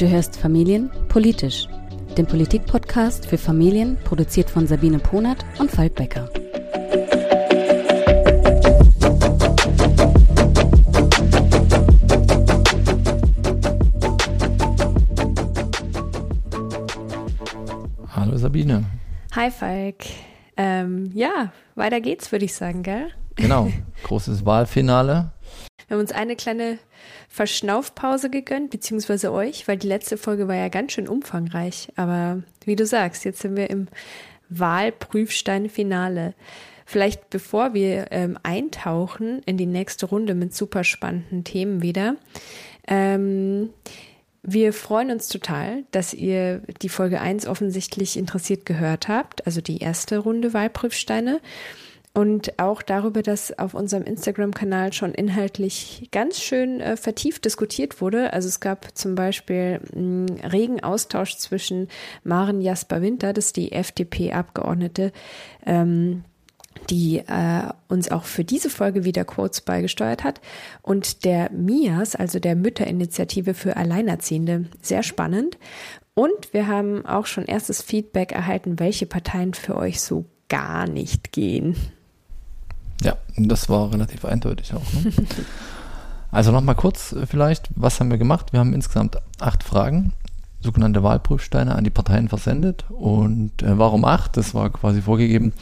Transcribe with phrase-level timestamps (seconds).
[0.00, 1.68] Du hörst Familien politisch,
[2.16, 6.26] den Politikpodcast für Familien, produziert von Sabine Ponert und Falk Becker.
[18.08, 18.86] Hallo Sabine.
[19.36, 19.96] Hi Falk.
[20.56, 23.08] Ähm, ja, weiter geht's, würde ich sagen, gell?
[23.36, 23.70] Genau,
[24.04, 25.32] großes Wahlfinale.
[25.90, 26.78] Wir haben uns eine kleine
[27.28, 31.88] Verschnaufpause gegönnt, beziehungsweise euch, weil die letzte Folge war ja ganz schön umfangreich.
[31.96, 33.88] Aber wie du sagst, jetzt sind wir im
[34.50, 36.34] Wahlprüfstein-Finale.
[36.86, 42.14] Vielleicht bevor wir ähm, eintauchen in die nächste Runde mit super spannenden Themen wieder.
[42.86, 43.70] Ähm,
[44.44, 49.78] wir freuen uns total, dass ihr die Folge 1 offensichtlich interessiert gehört habt, also die
[49.78, 51.40] erste Runde Wahlprüfsteine.
[52.12, 58.32] Und auch darüber, dass auf unserem Instagram-Kanal schon inhaltlich ganz schön äh, vertieft diskutiert wurde.
[58.32, 61.86] Also es gab zum Beispiel einen regen Austausch zwischen
[62.24, 65.12] Maren Jasper Winter, das ist die FDP-Abgeordnete,
[65.64, 66.24] ähm,
[66.88, 70.40] die äh, uns auch für diese Folge wieder Quotes beigesteuert hat,
[70.82, 74.66] und der MIAS, also der Mütterinitiative für Alleinerziehende.
[74.82, 75.58] Sehr spannend.
[76.14, 81.30] Und wir haben auch schon erstes Feedback erhalten, welche Parteien für euch so gar nicht
[81.30, 81.76] gehen.
[83.02, 84.92] Ja, das war relativ eindeutig auch.
[84.92, 85.12] Ne?
[86.30, 88.52] also nochmal kurz äh, vielleicht, was haben wir gemacht?
[88.52, 90.12] Wir haben insgesamt acht Fragen,
[90.60, 92.84] sogenannte Wahlprüfsteine an die Parteien versendet.
[92.90, 94.36] Und äh, warum acht?
[94.36, 95.52] Das war quasi vorgegeben,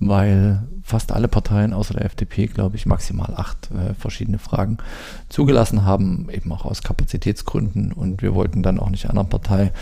[0.00, 4.78] weil fast alle Parteien außer der FDP, glaube ich, maximal acht äh, verschiedene Fragen
[5.28, 7.92] zugelassen haben, eben auch aus Kapazitätsgründen.
[7.92, 9.72] Und wir wollten dann auch nicht einer Partei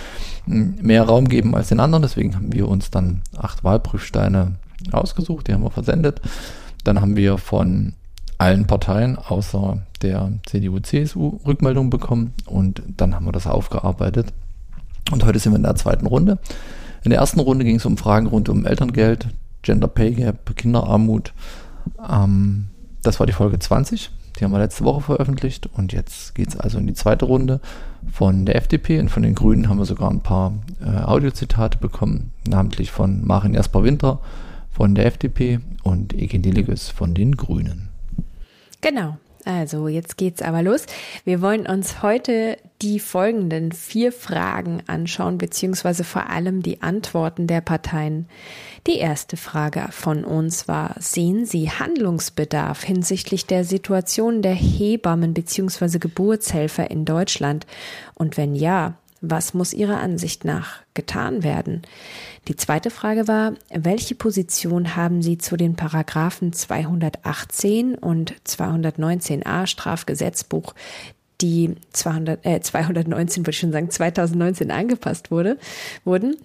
[0.44, 2.02] hm, mehr Raum geben als den anderen.
[2.02, 4.56] Deswegen haben wir uns dann acht Wahlprüfsteine
[4.92, 6.20] ausgesucht, die haben wir versendet.
[6.86, 7.94] Dann haben wir von
[8.38, 14.32] allen Parteien außer der CDU-CSU Rückmeldung bekommen und dann haben wir das aufgearbeitet.
[15.10, 16.38] Und heute sind wir in der zweiten Runde.
[17.02, 19.28] In der ersten Runde ging es um Fragen rund um Elterngeld,
[19.62, 21.32] Gender Pay Gap, Kinderarmut.
[22.08, 22.68] Ähm,
[23.02, 24.10] das war die Folge 20.
[24.38, 27.60] Die haben wir letzte Woche veröffentlicht und jetzt geht es also in die zweite Runde
[28.12, 32.30] von der FDP und von den Grünen haben wir sogar ein paar äh, Audiozitate bekommen,
[32.46, 34.20] namentlich von Marin Jasper-Winter,
[34.76, 37.88] von der FDP und Eke Deleges von den Grünen.
[38.82, 39.16] Genau.
[39.46, 40.84] Also jetzt geht's aber los.
[41.24, 47.62] Wir wollen uns heute die folgenden vier Fragen anschauen, beziehungsweise vor allem die Antworten der
[47.62, 48.28] Parteien.
[48.86, 56.00] Die erste Frage von uns war, sehen Sie Handlungsbedarf hinsichtlich der Situation der Hebammen beziehungsweise
[56.00, 57.66] Geburtshelfer in Deutschland?
[58.14, 58.98] Und wenn ja,
[59.30, 61.82] was muss Ihrer Ansicht nach getan werden?
[62.48, 70.74] Die zweite Frage war, welche Position haben Sie zu den Paragraphen 218 und 219a Strafgesetzbuch,
[71.40, 75.58] die 200, äh, 219, würde ich schon sagen, 2019 angepasst wurde,
[76.04, 76.36] wurden?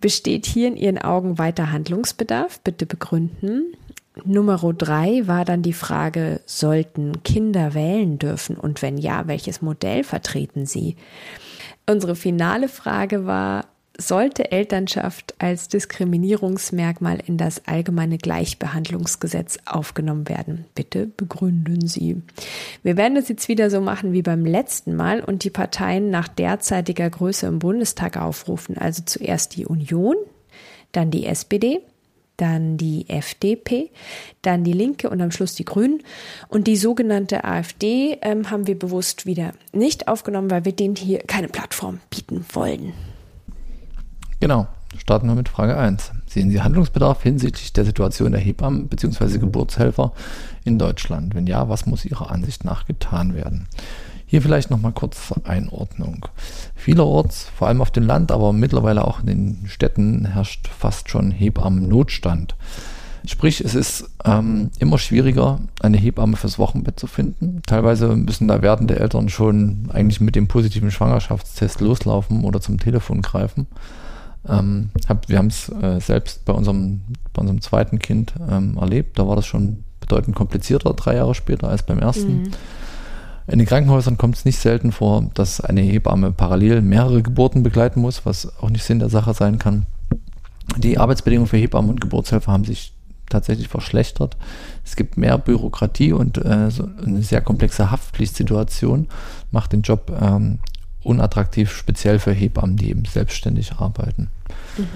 [0.00, 2.60] Besteht hier in Ihren Augen weiter Handlungsbedarf?
[2.60, 3.76] Bitte begründen.
[4.24, 10.04] Nummer drei war dann die Frage, sollten Kinder wählen dürfen und wenn ja, welches Modell
[10.04, 10.96] vertreten Sie?
[11.86, 13.66] Unsere finale Frage war,
[13.98, 20.64] sollte Elternschaft als Diskriminierungsmerkmal in das allgemeine Gleichbehandlungsgesetz aufgenommen werden?
[20.74, 22.22] Bitte begründen Sie.
[22.82, 26.28] Wir werden es jetzt wieder so machen wie beim letzten Mal und die Parteien nach
[26.28, 28.78] derzeitiger Größe im Bundestag aufrufen.
[28.78, 30.16] Also zuerst die Union,
[30.92, 31.80] dann die SPD,
[32.36, 33.90] dann die FDP,
[34.42, 36.02] dann die Linke und am Schluss die Grünen.
[36.48, 41.20] Und die sogenannte AfD ähm, haben wir bewusst wieder nicht aufgenommen, weil wir denen hier
[41.20, 42.92] keine Plattform bieten wollen.
[44.40, 44.66] Genau.
[44.98, 46.12] Starten wir mit Frage 1.
[46.26, 49.38] Sehen Sie Handlungsbedarf hinsichtlich der Situation der Hebammen bzw.
[49.38, 50.12] Geburtshelfer
[50.64, 51.34] in Deutschland?
[51.34, 53.68] Wenn ja, was muss Ihrer Ansicht nach getan werden?
[54.32, 56.24] Hier vielleicht nochmal kurz zur Einordnung.
[56.74, 61.30] Vielerorts, vor allem auf dem Land, aber mittlerweile auch in den Städten, herrscht fast schon
[61.30, 62.54] Hebammennotstand.
[63.26, 67.60] Sprich, es ist ähm, immer schwieriger, eine Hebamme fürs Wochenbett zu finden.
[67.66, 73.20] Teilweise müssen da werdende Eltern schon eigentlich mit dem positiven Schwangerschaftstest loslaufen oder zum Telefon
[73.20, 73.66] greifen.
[74.48, 77.02] Ähm, hab, wir haben es äh, selbst bei unserem,
[77.34, 79.18] bei unserem zweiten Kind ähm, erlebt.
[79.18, 82.44] Da war das schon bedeutend komplizierter, drei Jahre später als beim ersten.
[82.44, 82.50] Mhm.
[83.46, 88.00] In den Krankenhäusern kommt es nicht selten vor, dass eine Hebamme parallel mehrere Geburten begleiten
[88.00, 89.86] muss, was auch nicht Sinn der Sache sein kann.
[90.76, 92.92] Die Arbeitsbedingungen für Hebammen und Geburtshelfer haben sich
[93.28, 94.36] tatsächlich verschlechtert.
[94.84, 99.08] Es gibt mehr Bürokratie und äh, so eine sehr komplexe Haftpflichtsituation
[99.50, 100.58] macht den Job ähm,
[101.02, 104.28] unattraktiv, speziell für Hebammen, die eben selbstständig arbeiten.
[104.78, 104.86] Mhm.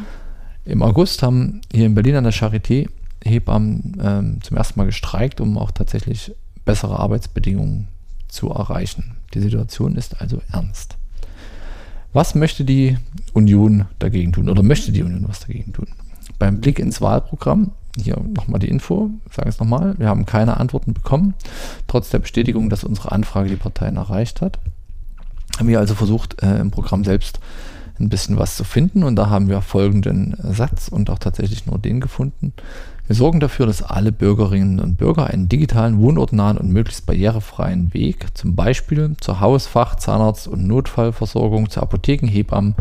[0.64, 2.88] Im August haben hier in Berlin an der Charité
[3.25, 6.32] Hebammen ähm, zum ersten Mal gestreikt, um auch tatsächlich
[6.64, 7.88] bessere Arbeitsbedingungen
[8.28, 9.17] zu erreichen.
[9.34, 10.96] Die Situation ist also ernst.
[12.12, 12.96] Was möchte die
[13.34, 15.88] Union dagegen tun oder möchte die Union was dagegen tun?
[16.38, 20.58] Beim Blick ins Wahlprogramm, hier nochmal die Info, ich sage es nochmal, wir haben keine
[20.58, 21.34] Antworten bekommen,
[21.87, 24.58] trotz der Bestätigung, dass unsere Anfrage die Parteien erreicht hat.
[25.58, 27.40] Haben wir also versucht, äh, im Programm selbst
[27.99, 31.79] ein bisschen was zu finden und da haben wir folgenden Satz und auch tatsächlich nur
[31.79, 32.52] den gefunden.
[33.06, 38.26] Wir sorgen dafür, dass alle Bürgerinnen und Bürger einen digitalen, wohnortnahen und möglichst barrierefreien Weg,
[38.35, 42.75] zum Beispiel zur Hausfach-, Zahnarzt- und Notfallversorgung, zu Apotheken, Hebammen,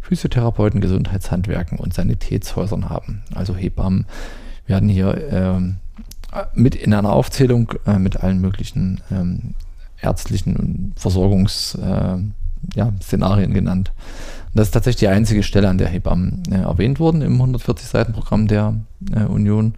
[0.00, 3.22] Physiotherapeuten, Gesundheitshandwerken und Sanitätshäusern haben.
[3.34, 4.06] Also Hebammen
[4.66, 5.60] werden hier äh,
[6.54, 9.54] mit in einer Aufzählung äh, mit allen möglichen ähm,
[10.00, 12.34] ärztlichen Versorgungsszenarien
[12.74, 13.92] äh, ja, genannt.
[14.54, 18.74] Das ist tatsächlich die einzige Stelle, an der Hebammen äh, erwähnt wurden im 140-Seiten-Programm der
[19.14, 19.74] äh, Union.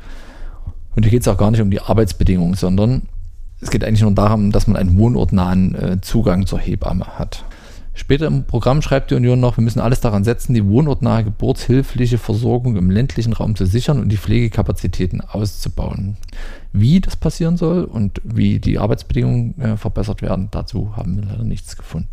[0.96, 3.02] Und hier geht es auch gar nicht um die Arbeitsbedingungen, sondern
[3.60, 7.44] es geht eigentlich nur darum, dass man einen wohnortnahen äh, Zugang zur Hebamme hat.
[7.92, 12.16] Später im Programm schreibt die Union noch, wir müssen alles daran setzen, die wohnortnahe geburtshilfliche
[12.16, 16.16] Versorgung im ländlichen Raum zu sichern und die Pflegekapazitäten auszubauen.
[16.72, 21.44] Wie das passieren soll und wie die Arbeitsbedingungen äh, verbessert werden, dazu haben wir leider
[21.44, 22.08] nichts gefunden.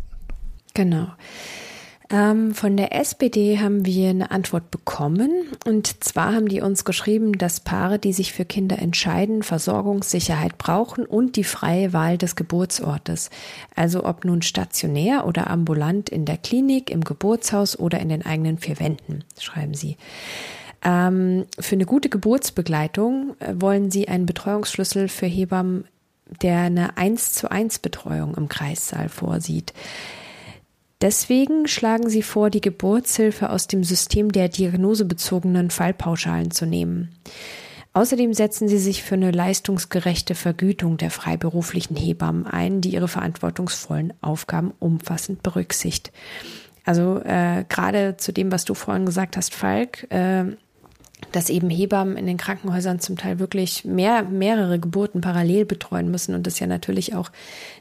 [0.74, 1.06] Genau.
[2.10, 5.30] Ähm, von der SPD haben wir eine Antwort bekommen.
[5.66, 11.04] Und zwar haben die uns geschrieben, dass Paare, die sich für Kinder entscheiden, Versorgungssicherheit brauchen
[11.04, 13.28] und die freie Wahl des Geburtsortes.
[13.74, 18.56] Also ob nun stationär oder ambulant in der Klinik, im Geburtshaus oder in den eigenen
[18.56, 19.98] vier Wänden, schreiben sie.
[20.82, 25.84] Ähm, für eine gute Geburtsbegleitung äh, wollen sie einen Betreuungsschlüssel für Hebammen,
[26.42, 29.72] der eine 1 zu 1 Betreuung im Kreissaal vorsieht.
[31.00, 37.10] Deswegen schlagen sie vor, die Geburtshilfe aus dem System der diagnosebezogenen Fallpauschalen zu nehmen.
[37.92, 44.12] Außerdem setzen sie sich für eine leistungsgerechte Vergütung der freiberuflichen Hebammen ein, die ihre verantwortungsvollen
[44.20, 46.12] Aufgaben umfassend berücksichtigt.
[46.84, 50.44] Also äh, gerade zu dem, was du vorhin gesagt hast, Falk, äh,
[51.32, 56.34] dass eben Hebammen in den Krankenhäusern zum Teil wirklich mehr, mehrere Geburten parallel betreuen müssen
[56.34, 57.30] und das ja natürlich auch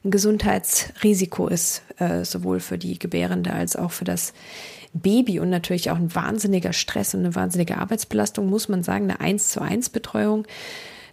[0.04, 4.34] ein Gesundheitsrisiko ist, äh, sowohl für die Gebärende als auch für das
[4.94, 9.20] Baby und natürlich auch ein wahnsinniger Stress und eine wahnsinnige Arbeitsbelastung, muss man sagen, eine
[9.20, 10.46] 1 zu 1 Betreuung.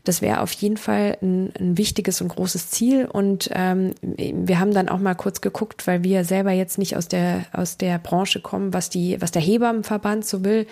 [0.04, 3.06] Das wäre auf jeden Fall ein, ein, wichtiges und großes Ziel.
[3.06, 7.08] Und ähm, wir haben dann auch mal kurz geguckt, weil wir selber jetzt nicht aus
[7.08, 10.66] der, aus der Branche kommen, was die, was der Hebammenverband so will.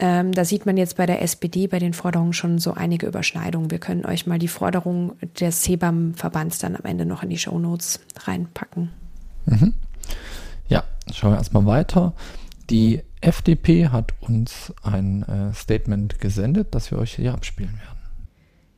[0.00, 3.70] Ähm, da sieht man jetzt bei der SPD bei den Forderungen schon so einige Überschneidungen.
[3.70, 8.00] Wir können euch mal die Forderungen des Hebammenverbands dann am Ende noch in die Shownotes
[8.24, 8.90] reinpacken.
[9.46, 9.74] Mhm.
[10.68, 12.12] Ja, schauen wir erstmal weiter.
[12.70, 17.98] Die FDP hat uns ein äh, Statement gesendet, das wir euch hier abspielen werden.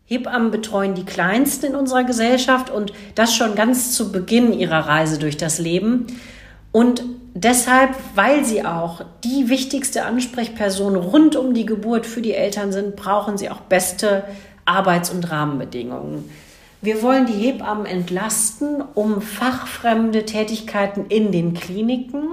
[0.07, 5.19] Hebammen betreuen die Kleinsten in unserer Gesellschaft und das schon ganz zu Beginn ihrer Reise
[5.19, 6.07] durch das Leben.
[6.73, 12.73] Und deshalb, weil sie auch die wichtigste Ansprechperson rund um die Geburt für die Eltern
[12.73, 14.25] sind, brauchen sie auch beste
[14.65, 16.31] Arbeits- und Rahmenbedingungen.
[16.82, 22.29] Wir wollen die Hebammen entlasten, um fachfremde Tätigkeiten in den Kliniken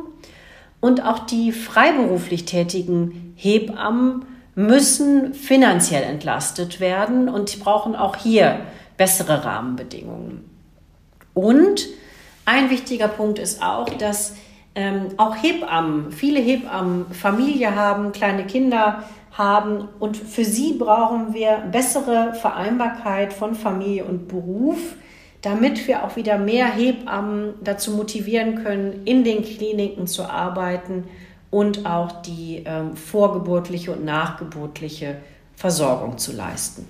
[0.79, 8.61] und auch die freiberuflich tätigen Hebammen müssen finanziell entlastet werden und brauchen auch hier
[8.95, 10.49] bessere Rahmenbedingungen.
[11.33, 11.87] Und
[12.45, 14.35] ein wichtiger Punkt ist auch, dass
[14.77, 21.63] ähm, auch Hebammen, viele Hebammen Familie haben, kleine Kinder haben und für sie brauchen wir
[21.71, 24.77] bessere Vereinbarkeit von Familie und Beruf,
[25.41, 31.05] damit wir auch wieder mehr Hebammen dazu motivieren können, in den Kliniken zu arbeiten
[31.49, 35.17] und auch die ähm, vorgeburtliche und nachgeburtliche
[35.55, 36.87] Versorgung zu leisten.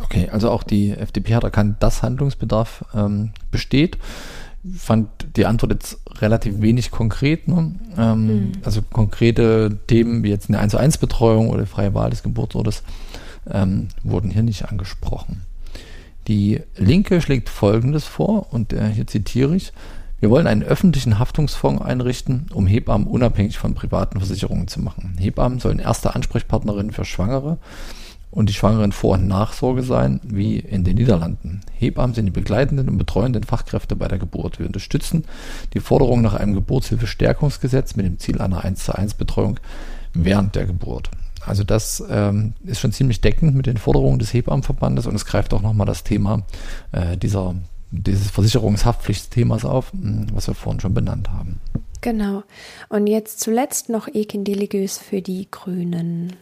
[0.00, 3.98] Okay, also auch die FDP hat erkannt, dass Handlungsbedarf ähm, besteht.
[4.76, 7.48] Fand die Antwort jetzt relativ wenig konkret.
[7.48, 7.74] Ne?
[7.96, 8.52] Ähm, mhm.
[8.64, 12.82] Also konkrete Themen wie jetzt eine 1 zu 1 Betreuung oder freie Wahl des Geburtsortes
[13.50, 15.42] ähm, wurden hier nicht angesprochen.
[16.28, 19.72] Die Linke schlägt Folgendes vor, und äh, hier zitiere ich,
[20.20, 25.16] wir wollen einen öffentlichen Haftungsfonds einrichten, um Hebammen unabhängig von privaten Versicherungen zu machen.
[25.18, 27.58] Hebammen sollen erste Ansprechpartnerinnen für Schwangere
[28.32, 31.60] und die Schwangeren Vor- und Nachsorge sein, wie in den Niederlanden.
[31.74, 34.58] Hebammen sind die begleitenden und betreuenden Fachkräfte bei der Geburt.
[34.58, 35.24] Wir unterstützen
[35.74, 39.60] die Forderung nach einem Geburtshilfestärkungsgesetz mit dem Ziel einer 1 zu 1 Betreuung
[40.14, 41.10] während der Geburt.
[41.44, 45.52] Also das ähm, ist schon ziemlich deckend mit den Forderungen des Hebammenverbandes und es greift
[45.52, 46.42] auch nochmal das Thema
[46.92, 47.54] äh, dieser,
[47.90, 49.92] dieses Versicherungshaftpflichtsthemas auf,
[50.32, 51.60] was wir vorhin schon benannt haben.
[52.00, 52.44] Genau.
[52.88, 56.32] Und jetzt zuletzt noch Ekin Deligös für die Grünen.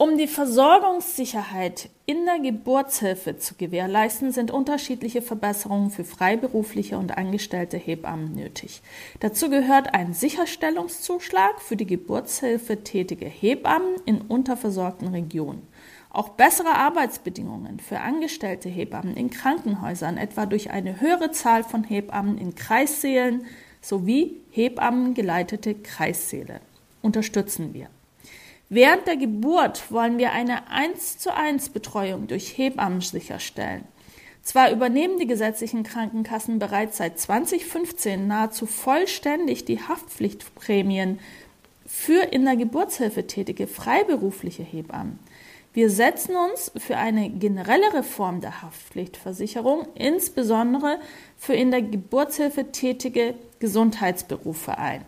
[0.00, 7.78] Um die Versorgungssicherheit in der Geburtshilfe zu gewährleisten, sind unterschiedliche Verbesserungen für freiberufliche und angestellte
[7.78, 8.80] Hebammen nötig.
[9.18, 15.66] Dazu gehört ein Sicherstellungszuschlag für die Geburtshilfe tätige Hebammen in unterversorgten Regionen.
[16.10, 22.38] Auch bessere Arbeitsbedingungen für angestellte Hebammen in Krankenhäusern, etwa durch eine höhere Zahl von Hebammen
[22.38, 23.46] in Kreissälen
[23.80, 26.60] sowie Hebammengeleitete Kreissäle,
[27.02, 27.88] unterstützen wir.
[28.70, 33.84] Während der Geburt wollen wir eine 1 zu 1 Betreuung durch Hebammen sicherstellen.
[34.42, 41.18] Zwar übernehmen die gesetzlichen Krankenkassen bereits seit 2015 nahezu vollständig die Haftpflichtprämien
[41.86, 45.18] für in der Geburtshilfe tätige freiberufliche Hebammen.
[45.72, 50.98] Wir setzen uns für eine generelle Reform der Haftpflichtversicherung, insbesondere
[51.38, 55.04] für in der Geburtshilfe tätige Gesundheitsberufe ein.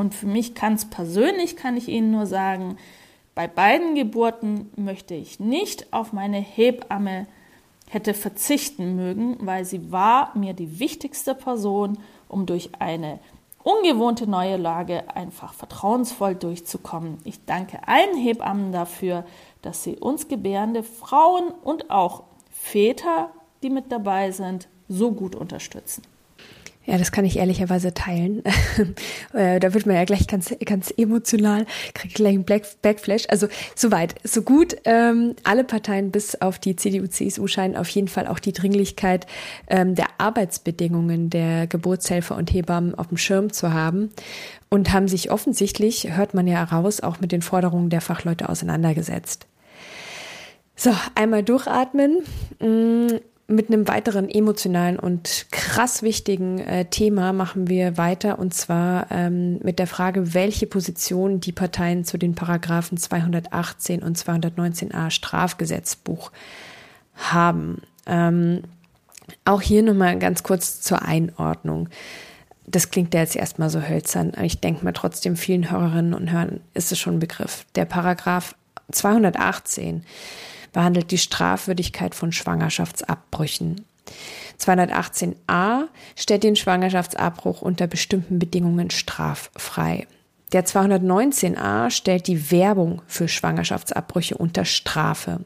[0.00, 2.78] Und für mich ganz persönlich kann ich Ihnen nur sagen,
[3.34, 7.26] bei beiden Geburten möchte ich nicht auf meine Hebamme
[7.86, 13.18] hätte verzichten mögen, weil sie war mir die wichtigste Person, um durch eine
[13.62, 17.18] ungewohnte neue Lage einfach vertrauensvoll durchzukommen.
[17.24, 19.26] Ich danke allen Hebammen dafür,
[19.60, 23.28] dass sie uns gebärende Frauen und auch Väter,
[23.62, 26.04] die mit dabei sind, so gut unterstützen.
[26.90, 28.42] Ja, das kann ich ehrlicherweise teilen.
[29.32, 33.26] Äh, da wird man ja gleich ganz, ganz emotional, kriegt gleich einen Backflash.
[33.28, 34.76] Also soweit, so gut.
[34.84, 39.26] Ähm, alle Parteien bis auf die CDU, CSU scheinen auf jeden Fall auch die Dringlichkeit
[39.68, 44.10] ähm, der Arbeitsbedingungen der Geburtshelfer und Hebammen auf dem Schirm zu haben
[44.68, 49.46] und haben sich offensichtlich, hört man ja heraus, auch mit den Forderungen der Fachleute auseinandergesetzt.
[50.74, 52.22] So, einmal durchatmen.
[53.52, 59.58] Mit einem weiteren emotionalen und krass wichtigen äh, Thema machen wir weiter und zwar ähm,
[59.64, 66.30] mit der Frage, welche Position die Parteien zu den Paragraphen 218 und 219a Strafgesetzbuch
[67.16, 67.82] haben.
[68.06, 68.62] Ähm,
[69.44, 71.88] auch hier nochmal ganz kurz zur Einordnung.
[72.68, 76.30] Das klingt ja jetzt erstmal so hölzern, aber ich denke mal trotzdem vielen Hörerinnen und
[76.30, 77.66] Hörern ist es schon ein Begriff.
[77.74, 78.54] Der Paragraph
[78.92, 80.04] 218
[80.72, 83.84] behandelt die Strafwürdigkeit von Schwangerschaftsabbrüchen.
[84.58, 85.84] 218a
[86.16, 90.06] stellt den Schwangerschaftsabbruch unter bestimmten Bedingungen straffrei.
[90.52, 95.40] Der 219a stellt die Werbung für Schwangerschaftsabbrüche unter Strafe.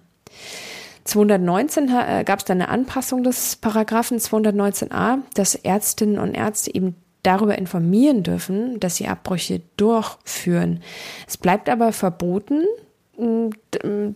[1.05, 6.97] 219 äh, gab es dann eine Anpassung des Paragraphen 219a, dass Ärztinnen und Ärzte eben
[7.23, 10.83] darüber informieren dürfen, dass sie Abbrüche durchführen.
[11.27, 12.65] Es bleibt aber verboten,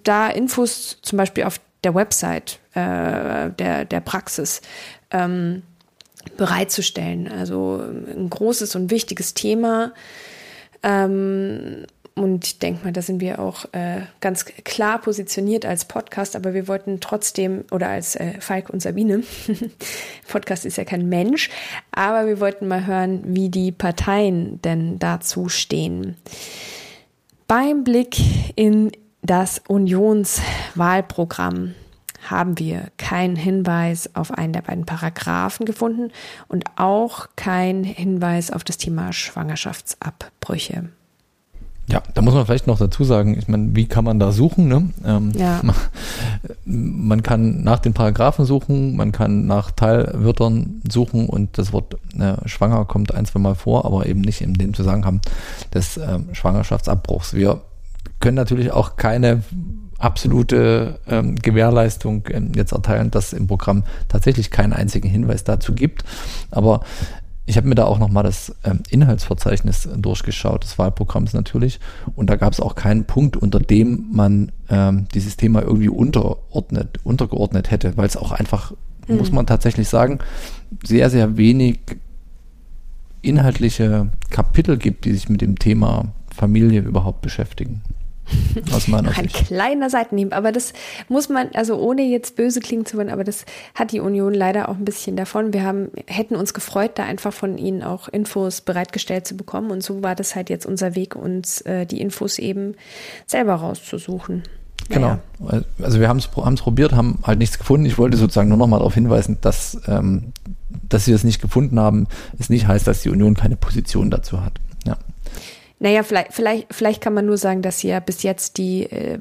[0.03, 4.61] da Infos zum Beispiel auf der Website äh, der, der Praxis
[5.11, 5.63] ähm,
[6.37, 7.29] bereitzustellen.
[7.29, 9.93] Also ein großes und wichtiges Thema.
[10.83, 16.35] Ähm, und ich denke mal, da sind wir auch äh, ganz klar positioniert als Podcast,
[16.35, 19.23] aber wir wollten trotzdem, oder als äh, Falk und Sabine,
[20.29, 21.49] Podcast ist ja kein Mensch,
[21.93, 26.17] aber wir wollten mal hören, wie die Parteien denn dazu stehen.
[27.49, 28.19] Beim Blick
[28.57, 31.75] in das Unionswahlprogramm
[32.29, 36.13] haben wir keinen Hinweis auf einen der beiden Paragraphen gefunden
[36.49, 40.91] und auch keinen Hinweis auf das Thema Schwangerschaftsabbrüche.
[41.91, 44.69] Ja, da muss man vielleicht noch dazu sagen, ich meine, wie kann man da suchen?
[44.69, 44.91] Ne?
[45.07, 45.61] Ähm, ja.
[45.63, 45.75] man,
[46.65, 52.47] man, kann nach den Paragraphen suchen, man kann nach Teilwörtern suchen und das Wort äh,
[52.47, 55.21] schwanger kommt ein, zwei Mal vor, aber eben nicht in dem Zusammenhang
[55.73, 57.33] des äh, Schwangerschaftsabbruchs.
[57.33, 57.63] Wir
[58.21, 59.43] können natürlich auch keine
[59.99, 66.05] absolute ähm, Gewährleistung ähm, jetzt erteilen, dass im Programm tatsächlich keinen einzigen Hinweis dazu gibt.
[66.51, 66.81] Aber
[67.49, 71.81] ich habe mir da auch nochmal das ähm, Inhaltsverzeichnis durchgeschaut, des Wahlprogramms natürlich.
[72.15, 77.01] Und da gab es auch keinen Punkt, unter dem man ähm, dieses Thema irgendwie unterordnet,
[77.05, 78.75] untergeordnet hätte, weil es auch einfach,
[79.07, 79.17] mhm.
[79.17, 80.19] muss man tatsächlich sagen,
[80.85, 81.81] sehr, sehr wenig
[83.23, 87.81] inhaltliche Kapitel gibt, die sich mit dem Thema Familie überhaupt beschäftigen.
[88.73, 89.19] Aus meiner Sicht.
[89.21, 90.73] Ein kleiner Seitenhieb, aber das
[91.09, 93.45] muss man, also ohne jetzt böse klingen zu wollen, aber das
[93.75, 95.53] hat die Union leider auch ein bisschen davon.
[95.53, 99.83] Wir haben, hätten uns gefreut, da einfach von Ihnen auch Infos bereitgestellt zu bekommen und
[99.83, 102.75] so war das halt jetzt unser Weg, uns äh, die Infos eben
[103.27, 104.43] selber rauszusuchen.
[104.89, 105.19] Genau.
[105.39, 105.63] Naja.
[105.83, 107.87] Also wir haben es probiert, haben halt nichts gefunden.
[107.87, 110.33] Ich wollte sozusagen nur noch mal darauf hinweisen, dass, ähm,
[110.89, 112.07] dass sie das nicht gefunden haben,
[112.39, 114.55] es nicht heißt, dass die Union keine Position dazu hat.
[114.87, 114.97] Ja.
[115.81, 119.21] Naja, vielleicht, vielleicht, vielleicht kann man nur sagen, dass sie ja bis jetzt die, äh,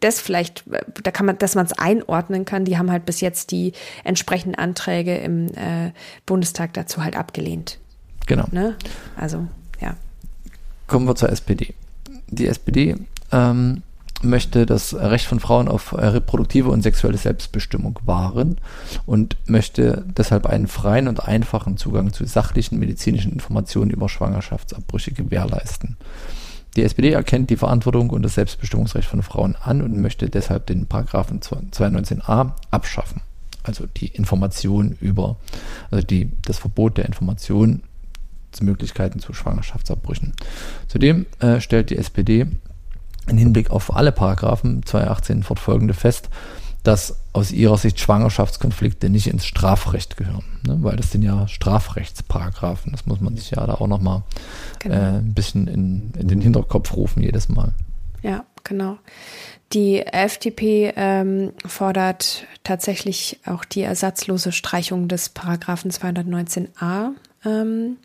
[0.00, 0.64] das vielleicht,
[1.02, 3.72] da kann man, dass man es einordnen kann, die haben halt bis jetzt die
[4.04, 5.92] entsprechenden Anträge im äh,
[6.24, 7.78] Bundestag dazu halt abgelehnt.
[8.26, 8.46] Genau.
[8.50, 8.76] Ne?
[9.16, 9.46] Also,
[9.80, 9.96] ja.
[10.86, 11.74] Kommen wir zur SPD.
[12.28, 12.96] Die SPD
[13.32, 13.82] ähm,
[14.22, 18.58] möchte das Recht von Frauen auf reproduktive und sexuelle Selbstbestimmung wahren
[19.06, 25.96] und möchte deshalb einen freien und einfachen Zugang zu sachlichen medizinischen Informationen über Schwangerschaftsabbrüche gewährleisten.
[26.76, 30.86] Die SPD erkennt die Verantwortung und das Selbstbestimmungsrecht von Frauen an und möchte deshalb den
[30.86, 33.22] Paragraphen 219a abschaffen.
[33.62, 35.36] Also die Information über,
[35.90, 37.82] also die, das Verbot der Information
[38.52, 40.32] zu Möglichkeiten zu Schwangerschaftsabbrüchen.
[40.86, 42.46] Zudem äh, stellt die SPD
[43.28, 46.28] im Hinblick auf alle Paragraphen 218 fortfolgende fest,
[46.82, 50.78] dass aus ihrer Sicht Schwangerschaftskonflikte nicht ins Strafrecht gehören, ne?
[50.80, 52.92] weil das sind ja Strafrechtsparagraphen.
[52.92, 54.22] Das muss man sich ja da auch nochmal
[54.78, 54.94] genau.
[54.94, 57.72] äh, ein bisschen in, in, den Hinterkopf rufen jedes Mal.
[58.22, 58.98] Ja, genau.
[59.72, 67.10] Die FDP ähm, fordert tatsächlich auch die ersatzlose Streichung des Paragraphen 219a.
[67.44, 67.98] Ähm,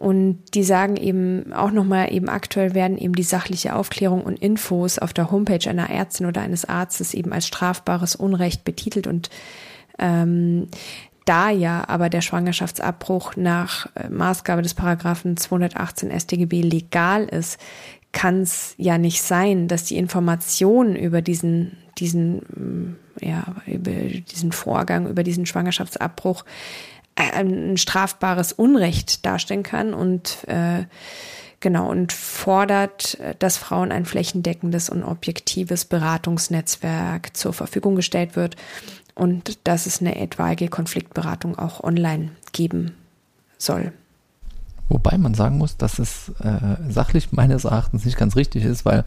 [0.00, 4.98] und die sagen eben auch nochmal, eben aktuell werden eben die sachliche Aufklärung und Infos
[4.98, 9.06] auf der Homepage einer Ärztin oder eines Arztes eben als strafbares Unrecht betitelt.
[9.06, 9.28] Und
[9.98, 10.68] ähm,
[11.26, 17.60] da ja aber der Schwangerschaftsabbruch nach äh, Maßgabe des Paragraphen 218 StGB legal ist,
[18.12, 25.08] kann es ja nicht sein, dass die Informationen über diesen, diesen, ja, über diesen Vorgang,
[25.08, 26.46] über diesen Schwangerschaftsabbruch
[27.20, 30.84] ein strafbares Unrecht darstellen kann und äh,
[31.60, 38.56] genau und fordert, dass Frauen ein flächendeckendes und objektives Beratungsnetzwerk zur Verfügung gestellt wird
[39.14, 42.92] und dass es eine etwaige Konfliktberatung auch online geben
[43.58, 43.92] soll.
[44.88, 49.04] Wobei man sagen muss, dass es äh, sachlich meines Erachtens nicht ganz richtig ist, weil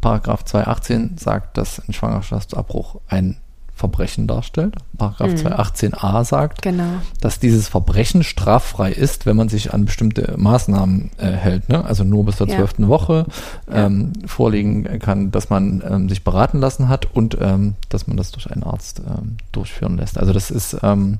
[0.00, 3.36] Paragraph 218 sagt, dass ein Schwangerschaftsabbruch ein
[3.76, 4.74] Verbrechen darstellt.
[4.96, 5.48] Paragraph mhm.
[5.48, 7.02] 218a sagt, genau.
[7.20, 11.68] dass dieses Verbrechen straffrei ist, wenn man sich an bestimmte Maßnahmen äh, hält.
[11.68, 11.84] Ne?
[11.84, 12.88] Also nur bis zur zwölften ja.
[12.88, 13.26] Woche
[13.70, 14.28] ähm, ja.
[14.28, 18.50] vorlegen kann, dass man ähm, sich beraten lassen hat und ähm, dass man das durch
[18.50, 20.16] einen Arzt ähm, durchführen lässt.
[20.16, 21.18] Also das ist ähm,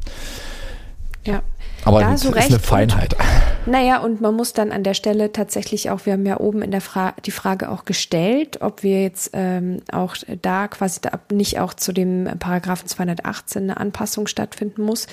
[1.27, 1.43] ja.
[1.85, 3.15] Aber da das ist eine Feinheit.
[3.15, 3.23] Und,
[3.73, 6.73] naja, und man muss dann an der Stelle tatsächlich auch, wir haben ja oben in
[6.73, 11.61] der Frage die Frage auch gestellt, ob wir jetzt ähm, auch da quasi da nicht
[11.61, 15.07] auch zu dem Paragraphen 218 eine Anpassung stattfinden muss,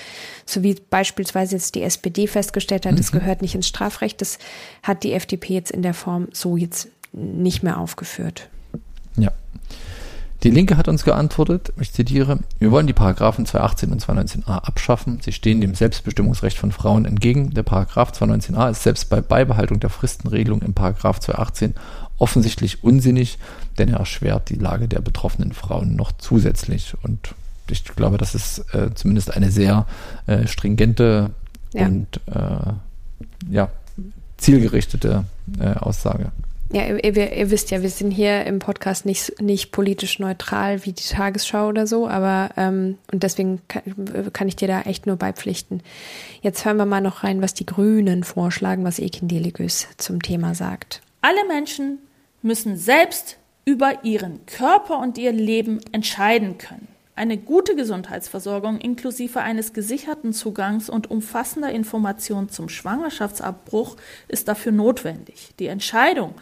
[0.46, 2.98] so wie beispielsweise jetzt die SPD festgestellt hat, mhm.
[2.98, 4.20] das gehört nicht ins Strafrecht.
[4.20, 4.38] Das
[4.82, 8.48] hat die FDP jetzt in der Form so jetzt nicht mehr aufgeführt.
[9.16, 9.30] Ja.
[10.44, 15.18] Die Linke hat uns geantwortet, ich zitiere, wir wollen die Paragraphen 218 und 219a abschaffen.
[15.22, 17.54] Sie stehen dem Selbstbestimmungsrecht von Frauen entgegen.
[17.54, 21.74] Der Paragraph 219a ist selbst bei Beibehaltung der Fristenregelung im Paragraph 218
[22.18, 23.38] offensichtlich unsinnig,
[23.78, 26.92] denn er erschwert die Lage der betroffenen Frauen noch zusätzlich.
[27.02, 27.34] Und
[27.70, 29.86] ich glaube, das ist äh, zumindest eine sehr
[30.26, 31.30] äh, stringente
[31.72, 31.86] ja.
[31.86, 33.70] und äh, ja,
[34.36, 35.24] zielgerichtete
[35.58, 36.32] äh, Aussage.
[36.72, 40.92] Ja, ihr, ihr, wisst ja, wir sind hier im Podcast nicht, nicht politisch neutral wie
[40.92, 43.82] die Tagesschau oder so, aber ähm, und deswegen kann,
[44.32, 45.82] kann, ich dir da echt nur beipflichten.
[46.40, 50.54] Jetzt hören wir mal noch rein, was die Grünen vorschlagen, was Ekin Deligus zum Thema
[50.54, 51.00] sagt.
[51.20, 51.98] Alle Menschen
[52.42, 56.88] müssen selbst über ihren Körper und ihr Leben entscheiden können.
[57.16, 63.96] Eine gute Gesundheitsversorgung inklusive eines gesicherten Zugangs und umfassender Informationen zum Schwangerschaftsabbruch
[64.26, 65.54] ist dafür notwendig.
[65.60, 66.34] Die Entscheidung,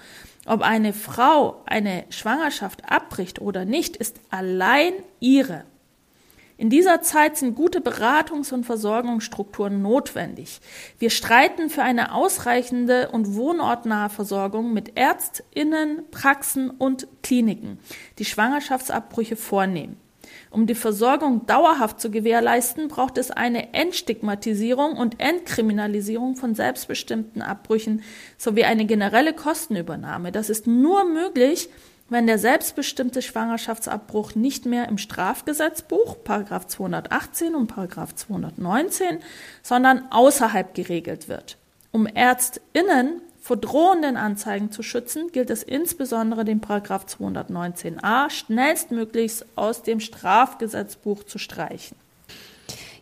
[0.47, 5.65] ob eine Frau eine Schwangerschaft abbricht oder nicht, ist allein ihre.
[6.57, 10.61] In dieser Zeit sind gute Beratungs- und Versorgungsstrukturen notwendig.
[10.99, 17.79] Wir streiten für eine ausreichende und wohnortnahe Versorgung mit Ärztinnen, Praxen und Kliniken,
[18.19, 20.02] die Schwangerschaftsabbrüche vornehmen.
[20.53, 28.03] Um die Versorgung dauerhaft zu gewährleisten, braucht es eine Entstigmatisierung und Entkriminalisierung von selbstbestimmten Abbrüchen
[28.37, 30.31] sowie eine generelle Kostenübernahme.
[30.31, 31.71] Das ist nur möglich,
[32.11, 39.21] wenn der selbstbestimmte Schwangerschaftsabbruch nicht mehr im Strafgesetzbuch, Paragraph 218 und Paragraph 219,
[39.62, 41.57] sondern außerhalb geregelt wird.
[41.93, 49.83] Um ÄrztInnen vor drohenden Anzeigen zu schützen, gilt es insbesondere den Paragraph 219a schnellstmöglichst aus
[49.83, 51.96] dem Strafgesetzbuch zu streichen.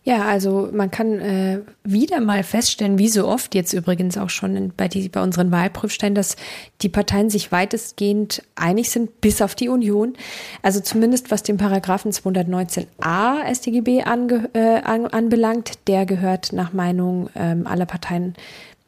[0.02, 4.72] Ja, also man kann äh, wieder mal feststellen, wie so oft jetzt übrigens auch schon
[4.74, 6.36] bei, die, bei unseren Wahlprüfstellen, dass
[6.80, 10.14] die Parteien sich weitestgehend einig sind, bis auf die Union.
[10.62, 17.28] Also zumindest was den Paragraphen 219a StGB ange, äh, an, anbelangt, der gehört nach Meinung
[17.36, 18.34] ähm, aller Parteien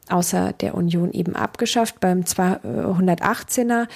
[0.09, 2.01] außer der Union eben abgeschafft.
[2.01, 3.87] Beim 218er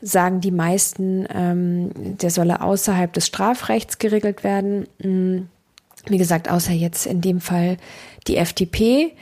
[0.00, 4.86] sagen die meisten, ähm, der solle außerhalb des Strafrechts geregelt werden.
[5.02, 5.48] Mm,
[6.06, 7.78] wie gesagt, außer jetzt in dem Fall
[8.26, 9.12] die FDP.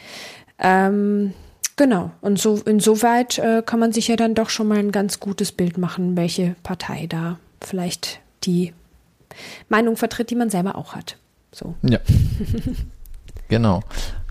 [0.59, 1.33] Ähm,
[1.77, 2.13] Genau.
[2.21, 5.53] Und so insoweit äh, kann man sich ja dann doch schon mal ein ganz gutes
[5.53, 8.73] Bild machen, welche Partei da vielleicht die
[9.69, 11.17] Meinung vertritt, die man selber auch hat.
[11.51, 11.75] So.
[11.83, 11.99] Ja.
[13.49, 13.83] genau.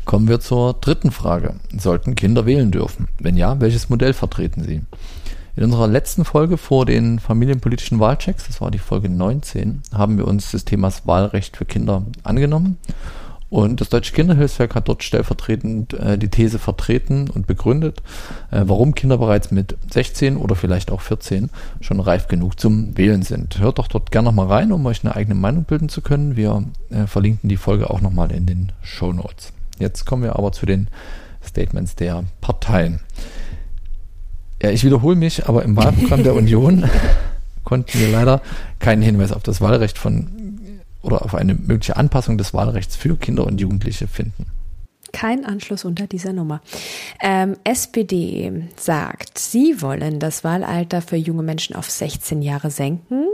[0.06, 1.56] Kommen wir zur dritten Frage.
[1.78, 3.08] Sollten Kinder wählen dürfen?
[3.20, 4.82] Wenn ja, welches Modell vertreten sie?
[5.56, 10.28] In unserer letzten Folge vor den familienpolitischen Wahlchecks, das war die Folge 19, haben wir
[10.28, 12.78] uns des Themas Wahlrecht für Kinder angenommen
[13.54, 18.02] und das Deutsche Kinderhilfswerk hat dort stellvertretend äh, die These vertreten und begründet,
[18.50, 23.22] äh, warum Kinder bereits mit 16 oder vielleicht auch 14 schon reif genug zum Wählen
[23.22, 23.60] sind.
[23.60, 26.36] Hört doch dort gerne nochmal rein, um euch eine eigene Meinung bilden zu können.
[26.36, 29.54] Wir äh, verlinken die Folge auch nochmal in den Show Notes.
[29.80, 30.88] Jetzt kommen wir aber zu den
[31.44, 33.00] Statements der Parteien.
[34.62, 36.90] Ja, ich wiederhole mich, aber im Wahlprogramm der Union
[37.64, 38.42] konnten wir leider
[38.80, 40.44] keinen Hinweis auf das Wahlrecht von
[41.02, 44.46] oder auf eine mögliche Anpassung des Wahlrechts für Kinder und Jugendliche finden.
[45.12, 46.62] Kein Anschluss unter dieser Nummer.
[47.22, 53.28] Ähm, SPD sagt, sie wollen das Wahlalter für junge Menschen auf 16 Jahre senken.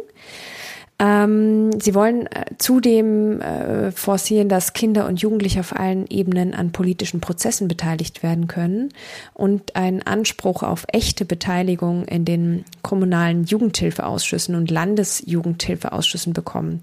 [1.01, 6.73] Ähm, sie wollen äh, zudem äh, forcieren, dass Kinder und Jugendliche auf allen Ebenen an
[6.73, 8.89] politischen Prozessen beteiligt werden können
[9.33, 16.81] und einen Anspruch auf echte Beteiligung in den kommunalen Jugendhilfeausschüssen und Landesjugendhilfeausschüssen bekommen.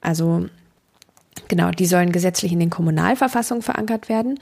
[0.00, 0.46] Also
[1.48, 4.38] genau, die sollen gesetzlich in den Kommunalverfassungen verankert werden.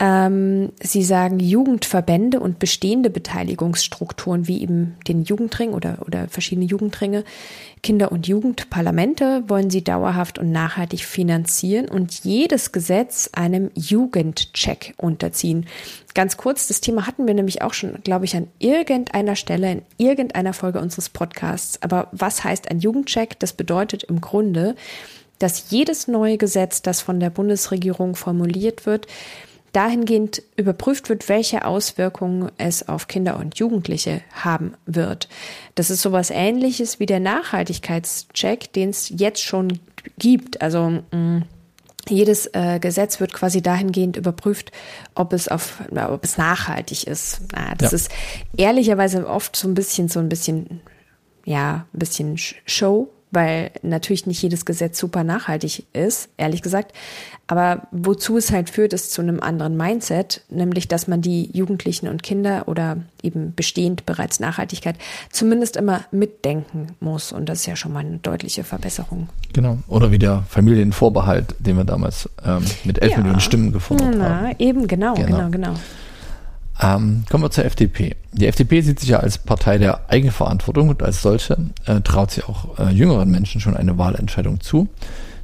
[0.00, 7.24] Ähm, sie sagen, Jugendverbände und bestehende Beteiligungsstrukturen wie eben den Jugendring oder, oder verschiedene Jugendringe,
[7.82, 15.66] Kinder- und Jugendparlamente wollen sie dauerhaft und nachhaltig finanzieren und jedes Gesetz einem Jugendcheck unterziehen.
[16.14, 19.82] Ganz kurz, das Thema hatten wir nämlich auch schon, glaube ich, an irgendeiner Stelle in
[19.96, 21.82] irgendeiner Folge unseres Podcasts.
[21.82, 23.38] Aber was heißt ein Jugendcheck?
[23.40, 24.76] Das bedeutet im Grunde,
[25.38, 29.06] dass jedes neue Gesetz, das von der Bundesregierung formuliert wird,
[29.72, 35.28] dahingehend überprüft wird, welche Auswirkungen es auf Kinder und Jugendliche haben wird.
[35.74, 39.80] Das ist sowas ähnliches wie der Nachhaltigkeitscheck, den es jetzt schon
[40.18, 40.62] gibt.
[40.62, 41.44] Also mh, mm,
[42.08, 44.72] jedes äh, Gesetz wird quasi dahingehend überprüft,
[45.14, 47.42] ob es auf, ob es nachhaltig ist.
[47.52, 47.96] Na, das ja.
[47.96, 48.10] ist
[48.56, 50.80] ehrlicherweise oft so ein bisschen, so ein bisschen,
[51.44, 56.92] ja, ein bisschen Show, weil natürlich nicht jedes Gesetz super nachhaltig ist, ehrlich gesagt.
[57.46, 62.08] Aber wozu es halt führt, ist zu einem anderen Mindset, nämlich dass man die Jugendlichen
[62.08, 64.96] und Kinder oder eben bestehend bereits Nachhaltigkeit
[65.30, 67.32] zumindest immer mitdenken muss.
[67.32, 69.28] Und das ist ja schon mal eine deutliche Verbesserung.
[69.54, 69.78] Genau.
[69.88, 73.18] Oder wie der Familienvorbehalt, den wir damals ähm, mit elf ja.
[73.18, 74.56] Millionen Stimmen gefordert Na, haben.
[74.58, 75.50] Eben, genau, genau, genau.
[75.50, 75.74] genau.
[76.80, 78.16] Ähm, kommen wir zur FDP.
[78.32, 82.44] Die FDP sieht sich ja als Partei der Eigenverantwortung und als solche äh, traut sie
[82.44, 84.88] auch äh, jüngeren Menschen schon eine Wahlentscheidung zu.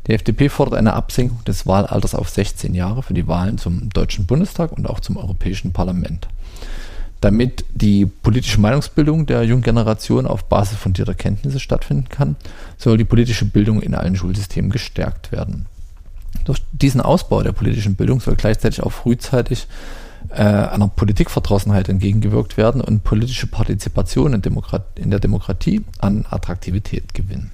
[0.06, 4.26] Die FDP fordert eine Absenkung des Wahlalters auf 16 Jahre für die Wahlen zum Deutschen
[4.26, 6.28] Bundestag und auch zum Europäischen Parlament.
[7.20, 12.36] Damit die politische Meinungsbildung der jungen Generation auf Basis fundierter Kenntnisse stattfinden kann,
[12.76, 15.64] soll die politische Bildung in allen Schulsystemen gestärkt werden.
[16.44, 19.66] Durch diesen Ausbau der politischen Bildung soll gleichzeitig auch frühzeitig
[20.30, 27.14] äh, einer Politikverdrossenheit entgegengewirkt werden und politische Partizipation in, Demokrat in der Demokratie an Attraktivität
[27.14, 27.50] gewinnen.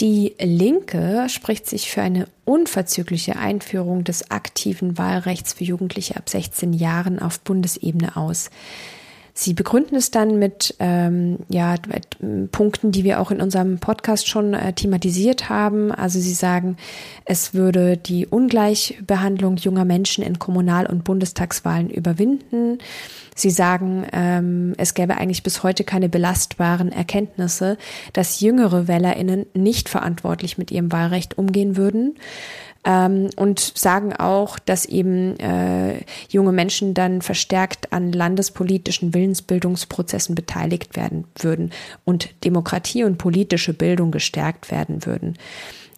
[0.00, 6.72] Die Linke spricht sich für eine unverzügliche Einführung des aktiven Wahlrechts für Jugendliche ab 16
[6.72, 8.50] Jahren auf Bundesebene aus.
[9.40, 14.26] Sie begründen es dann mit, ähm, ja, mit Punkten, die wir auch in unserem Podcast
[14.26, 15.92] schon äh, thematisiert haben.
[15.92, 16.76] Also Sie sagen,
[17.24, 22.78] es würde die Ungleichbehandlung junger Menschen in Kommunal- und Bundestagswahlen überwinden.
[23.36, 27.78] Sie sagen, ähm, es gäbe eigentlich bis heute keine belastbaren Erkenntnisse,
[28.12, 32.16] dass jüngere Wählerinnen nicht verantwortlich mit ihrem Wahlrecht umgehen würden
[32.88, 40.96] ähm, und sagen auch, dass eben äh, junge Menschen dann verstärkt an landespolitischen Willensbildungsprozessen beteiligt
[40.96, 41.70] werden würden
[42.04, 45.36] und Demokratie und politische Bildung gestärkt werden würden.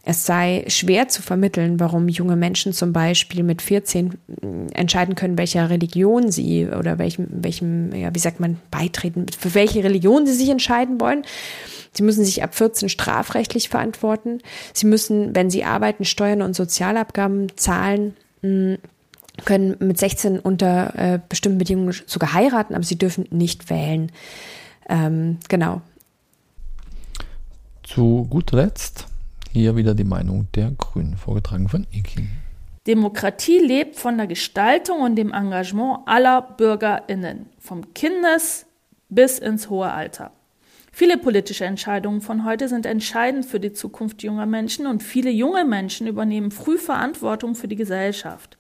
[0.05, 5.37] Es sei schwer zu vermitteln, warum junge Menschen zum Beispiel mit 14 äh, entscheiden können,
[5.37, 10.33] welcher Religion sie oder welchem, welchem, ja, wie sagt man, beitreten, für welche Religion sie
[10.33, 11.25] sich entscheiden wollen.
[11.93, 14.39] Sie müssen sich ab 14 strafrechtlich verantworten.
[14.73, 18.79] Sie müssen, wenn sie arbeiten, Steuern und Sozialabgaben zahlen, hm,
[19.45, 24.13] können mit 16 unter äh, bestimmten Bedingungen sogar heiraten, aber sie dürfen nicht wählen.
[24.89, 25.83] Ähm, genau.
[27.83, 29.10] Zu guter Letzt
[29.53, 32.27] hier wieder die Meinung der Grünen, vorgetragen von Iki.
[32.87, 38.67] Demokratie lebt von der Gestaltung und dem Engagement aller BürgerInnen, vom Kindes
[39.09, 40.33] bis ins hohe Alter.
[40.93, 45.65] Viele politische Entscheidungen von heute sind entscheidend für die Zukunft junger Menschen und viele junge
[45.65, 48.59] Menschen übernehmen früh Verantwortung für die Gesellschaft.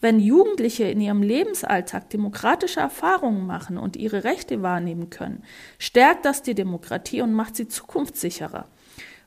[0.00, 5.42] Wenn Jugendliche in ihrem Lebensalltag demokratische Erfahrungen machen und ihre Rechte wahrnehmen können,
[5.78, 8.66] stärkt das die Demokratie und macht sie zukunftssicherer.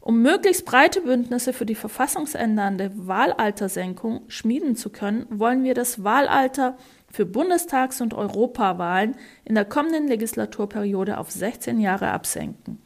[0.08, 6.78] Um möglichst breite Bündnisse für die verfassungsändernde Wahlaltersenkung schmieden zu können, wollen wir das Wahlalter
[7.12, 12.80] für Bundestags- und Europawahlen in der kommenden Legislaturperiode auf 16 Jahre absenken.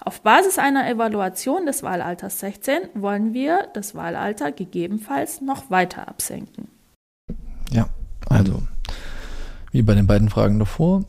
[0.00, 6.68] Auf Basis einer Evaluation des Wahlalters 16 wollen wir das Wahlalter gegebenenfalls noch weiter absenken.
[7.72, 7.88] Ja,
[8.28, 8.60] also
[9.72, 11.04] wie bei den beiden Fragen davor,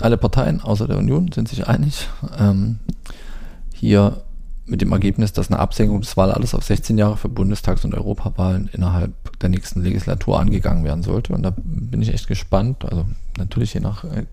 [0.00, 2.08] alle Parteien außer der Union sind sich einig.
[2.38, 2.78] Ähm,
[3.74, 4.22] hier
[4.70, 8.70] mit dem Ergebnis, dass eine Absenkung des Wahlalters auf 16 Jahre für Bundestags- und Europawahlen
[8.72, 11.32] innerhalb der nächsten Legislatur angegangen werden sollte.
[11.32, 13.04] Und da bin ich echt gespannt, also
[13.36, 14.26] natürlich je nach äh,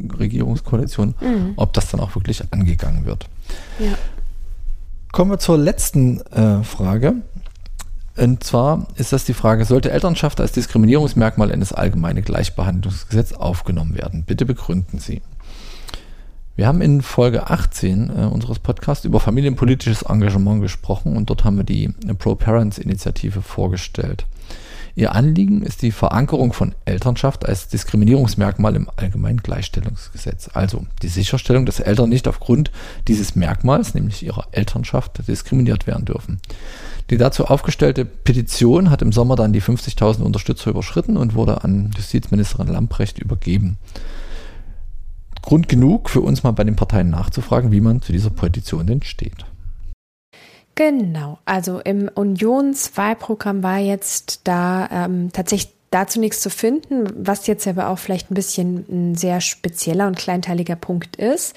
[0.00, 1.52] Regierungskoalition, mhm.
[1.56, 3.26] ob das dann auch wirklich angegangen wird.
[3.78, 3.94] Ja.
[5.12, 7.16] Kommen wir zur letzten äh, Frage.
[8.16, 13.96] Und zwar ist das die Frage, sollte Elternschaft als Diskriminierungsmerkmal in das allgemeine Gleichbehandlungsgesetz aufgenommen
[13.96, 14.24] werden?
[14.24, 15.22] Bitte begründen Sie.
[16.60, 21.56] Wir haben in Folge 18 äh, unseres Podcasts über familienpolitisches Engagement gesprochen und dort haben
[21.56, 24.26] wir die Pro-Parents-Initiative vorgestellt.
[24.94, 30.50] Ihr Anliegen ist die Verankerung von Elternschaft als Diskriminierungsmerkmal im Allgemeinen Gleichstellungsgesetz.
[30.52, 32.70] Also die Sicherstellung, dass Eltern nicht aufgrund
[33.08, 36.40] dieses Merkmals, nämlich ihrer Elternschaft, diskriminiert werden dürfen.
[37.08, 41.90] Die dazu aufgestellte Petition hat im Sommer dann die 50.000 Unterstützer überschritten und wurde an
[41.96, 43.78] Justizministerin Lamprecht übergeben.
[45.42, 49.02] Grund genug für uns mal bei den Parteien nachzufragen, wie man zu dieser Petition denn
[49.02, 49.44] steht.
[50.74, 57.66] Genau, also im Unionswahlprogramm war jetzt da ähm, tatsächlich dazu nichts zu finden, was jetzt
[57.66, 61.54] aber auch vielleicht ein bisschen ein sehr spezieller und kleinteiliger Punkt ist.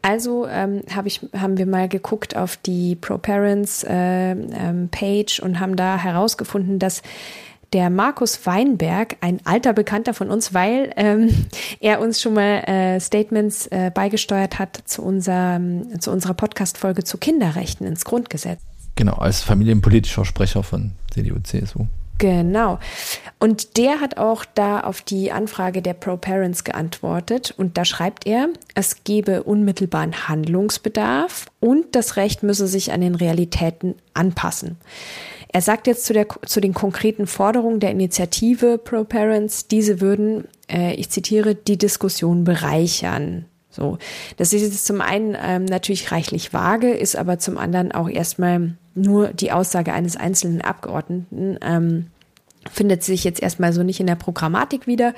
[0.00, 5.60] Also ähm, hab ich, haben wir mal geguckt auf die Pro-Parents äh, ähm, Page und
[5.60, 7.02] haben da herausgefunden, dass
[7.74, 11.46] der Markus Weinberg, ein alter Bekannter von uns, weil ähm,
[11.80, 17.18] er uns schon mal äh, Statements äh, beigesteuert hat zu, unserem, zu unserer Podcast-Folge zu
[17.18, 18.60] Kinderrechten ins Grundgesetz.
[18.94, 21.86] Genau, als familienpolitischer Sprecher von CDU, CSU.
[22.18, 22.78] Genau.
[23.40, 27.52] Und der hat auch da auf die Anfrage der Pro-Parents geantwortet.
[27.56, 33.16] Und da schreibt er, es gebe unmittelbaren Handlungsbedarf und das Recht müsse sich an den
[33.16, 34.76] Realitäten anpassen.
[35.54, 40.48] Er sagt jetzt zu, der, zu den konkreten Forderungen der Initiative Pro Parents, diese würden,
[40.68, 43.44] äh, ich zitiere, die Diskussion bereichern.
[43.70, 43.98] So,
[44.36, 48.74] das ist jetzt zum einen ähm, natürlich reichlich vage, ist aber zum anderen auch erstmal
[48.96, 52.06] nur die Aussage eines einzelnen Abgeordneten, ähm,
[52.72, 55.14] findet sich jetzt erstmal so nicht in der Programmatik wieder,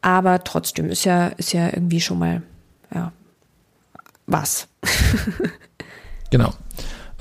[0.00, 2.42] aber trotzdem ist ja, ist ja irgendwie schon mal,
[2.92, 3.12] ja,
[4.26, 4.66] was.
[6.30, 6.52] genau.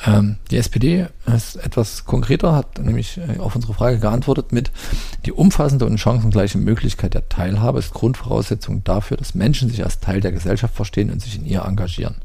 [0.05, 4.71] Ähm, die SPD ist etwas konkreter, hat nämlich äh, auf unsere Frage geantwortet mit,
[5.25, 10.21] die umfassende und chancengleiche Möglichkeit der Teilhabe ist Grundvoraussetzung dafür, dass Menschen sich als Teil
[10.21, 12.15] der Gesellschaft verstehen und sich in ihr engagieren.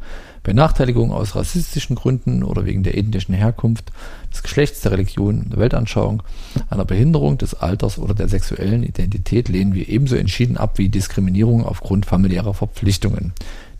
[0.46, 3.90] Benachteiligung aus rassistischen Gründen oder wegen der ethnischen Herkunft,
[4.32, 6.22] des Geschlechts, der Religion, der Weltanschauung,
[6.70, 11.66] einer Behinderung des Alters oder der sexuellen Identität lehnen wir ebenso entschieden ab wie Diskriminierung
[11.66, 13.32] aufgrund familiärer Verpflichtungen.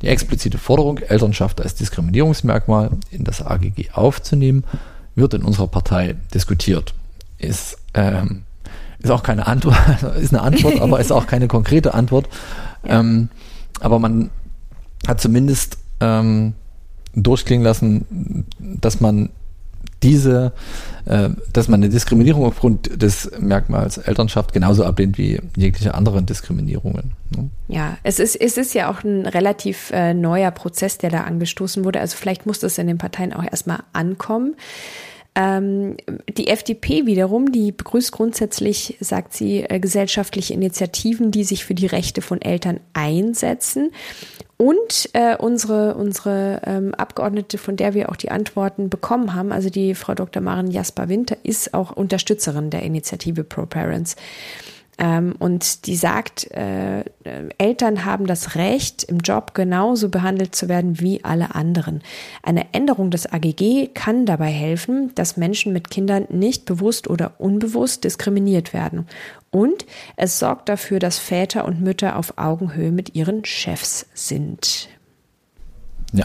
[0.02, 4.64] Die explizite Forderung, Elternschaft als Diskriminierungsmerkmal in das AGG aufzunehmen,
[5.14, 6.94] wird in unserer Partei diskutiert.
[7.38, 8.42] Ist, ähm,
[8.98, 9.76] ist auch keine Antwort,
[10.20, 12.28] ist eine Antwort, aber ist auch keine konkrete Antwort.
[12.84, 13.30] Ähm,
[13.80, 14.30] aber man
[15.06, 16.54] hat zumindest ähm,
[17.14, 19.30] durchklingen lassen, dass man
[20.02, 20.52] diese,
[21.06, 27.12] äh, dass man eine Diskriminierung aufgrund des Merkmals Elternschaft genauso ablehnt wie jegliche anderen Diskriminierungen.
[27.34, 27.50] Ne?
[27.68, 31.84] Ja, es ist, es ist ja auch ein relativ äh, neuer Prozess, der da angestoßen
[31.84, 32.00] wurde.
[32.00, 34.54] Also vielleicht muss das in den Parteien auch erstmal ankommen.
[35.36, 35.98] Ähm,
[36.36, 41.86] die FDP wiederum, die begrüßt grundsätzlich, sagt sie, äh, gesellschaftliche Initiativen, die sich für die
[41.86, 43.90] Rechte von Eltern einsetzen.
[44.58, 49.68] Und äh, unsere, unsere ähm, Abgeordnete, von der wir auch die Antworten bekommen haben, also
[49.68, 50.42] die Frau Dr.
[50.42, 54.16] Maren Jasper Winter, ist auch Unterstützerin der Initiative Pro Parents.
[54.98, 57.04] Ähm, und die sagt, äh,
[57.58, 62.02] Eltern haben das Recht, im Job genauso behandelt zu werden wie alle anderen.
[62.42, 68.04] Eine Änderung des AGG kann dabei helfen, dass Menschen mit Kindern nicht bewusst oder unbewusst
[68.04, 69.06] diskriminiert werden.
[69.50, 69.84] Und
[70.16, 74.88] es sorgt dafür, dass Väter und Mütter auf Augenhöhe mit ihren Chefs sind.
[76.12, 76.24] Ja,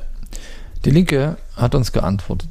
[0.85, 2.49] die Linke hat uns geantwortet.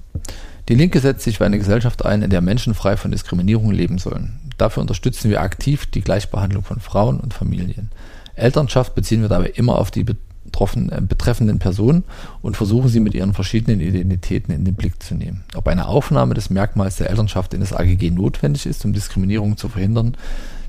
[0.68, 3.98] Die Linke setzt sich für eine Gesellschaft ein, in der Menschen frei von Diskriminierung leben
[3.98, 4.39] sollen.
[4.61, 7.90] Dafür unterstützen wir aktiv die Gleichbehandlung von Frauen und Familien.
[8.35, 12.05] Elternschaft beziehen wir dabei immer auf die betroffenen, betreffenden Personen
[12.42, 15.44] und versuchen sie mit ihren verschiedenen Identitäten in den Blick zu nehmen.
[15.55, 19.70] Ob eine Aufnahme des Merkmals der Elternschaft in das AGG notwendig ist, um Diskriminierung zu
[19.70, 20.14] verhindern,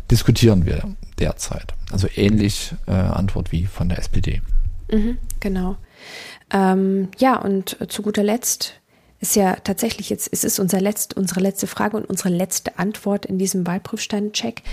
[0.10, 0.84] diskutieren wir
[1.20, 1.74] derzeit.
[1.92, 4.42] Also ähnlich äh, Antwort wie von der SPD.
[4.90, 5.76] Mhm, genau.
[6.50, 8.81] Ähm, ja, und zu guter Letzt
[9.22, 13.26] ist ja tatsächlich jetzt, es ist unser letzt, unsere letzte Frage und unsere letzte Antwort
[13.26, 14.64] in diesem Wahlprüfstein-Check.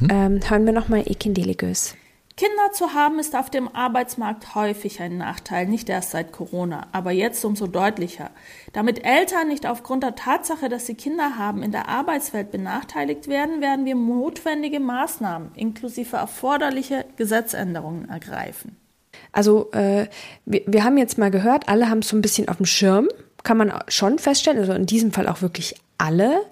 [0.00, 0.08] Mhm.
[0.10, 1.94] Ähm, hören wir nochmal Ekin Deligös.
[2.36, 7.10] Kinder zu haben ist auf dem Arbeitsmarkt häufig ein Nachteil, nicht erst seit Corona, aber
[7.10, 8.30] jetzt umso deutlicher.
[8.74, 13.62] Damit Eltern nicht aufgrund der Tatsache, dass sie Kinder haben, in der Arbeitswelt benachteiligt werden,
[13.62, 18.76] werden wir notwendige Maßnahmen inklusive erforderliche Gesetzänderungen ergreifen.
[19.32, 20.06] Also äh,
[20.44, 23.08] wir, wir haben jetzt mal gehört, alle haben es so ein bisschen auf dem Schirm,
[23.46, 26.42] kann man schon feststellen, also in diesem Fall auch wirklich alle.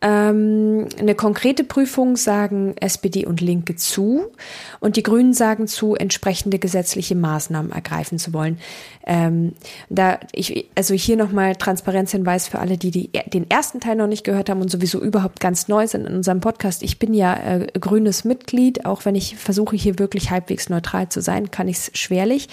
[0.00, 4.32] Ähm, eine konkrete Prüfung sagen SPD und Linke zu
[4.80, 8.58] und die Grünen sagen zu, entsprechende gesetzliche Maßnahmen ergreifen zu wollen.
[9.06, 9.52] Ähm,
[9.90, 14.24] da ich, also hier nochmal Transparenzhinweis für alle, die, die den ersten Teil noch nicht
[14.24, 16.82] gehört haben und sowieso überhaupt ganz neu sind in unserem Podcast.
[16.82, 21.20] Ich bin ja äh, grünes Mitglied, auch wenn ich versuche hier wirklich halbwegs neutral zu
[21.20, 22.48] sein, kann ich es schwerlich.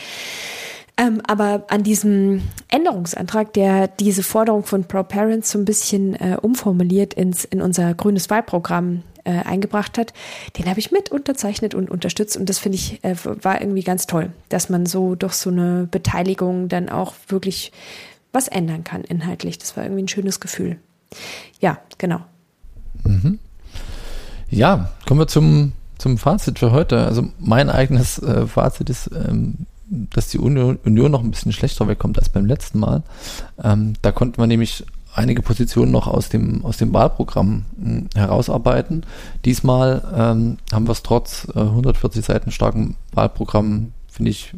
[1.02, 6.38] Ähm, aber an diesem Änderungsantrag, der diese Forderung von Pro Parents so ein bisschen äh,
[6.40, 10.14] umformuliert ins, in unser grünes Wahlprogramm äh, eingebracht hat,
[10.60, 12.38] den habe ich mit unterzeichnet und unterstützt.
[12.38, 15.88] Und das finde ich, äh, war irgendwie ganz toll, dass man so durch so eine
[15.90, 17.72] Beteiligung dann auch wirklich
[18.32, 19.58] was ändern kann inhaltlich.
[19.58, 20.78] Das war irgendwie ein schönes Gefühl.
[21.60, 22.20] Ja, genau.
[23.04, 23.40] Mhm.
[24.52, 27.00] Ja, kommen wir zum, zum Fazit für heute.
[27.08, 32.18] Also mein eigenes äh, Fazit ist, ähm, dass die Union, noch ein bisschen schlechter wegkommt
[32.18, 33.04] als beim letzten Mal.
[33.62, 38.10] Ähm, da konnte man nämlich einige Positionen noch aus dem, aus dem Wahlprogramm mh, hm,
[38.16, 39.06] herausarbeiten.
[39.44, 44.54] Diesmal ähm, haben wir es trotz äh, 140 Seiten starken Wahlprogramm, finde ich,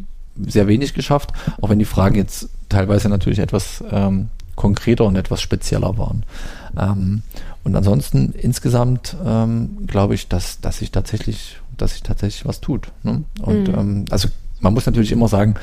[0.46, 5.42] sehr wenig geschafft, auch wenn die Fragen jetzt teilweise natürlich etwas ähm, konkreter und etwas
[5.42, 6.24] spezieller waren.
[6.78, 7.24] Ähm,
[7.64, 12.92] und ansonsten insgesamt ähm, glaube ich, dass, dass sich tatsächlich, dass sich tatsächlich was tut.
[13.04, 13.24] Ne?
[13.42, 13.76] Und mhm.
[13.76, 14.28] ähm, also
[14.64, 15.56] man muss natürlich immer sagen,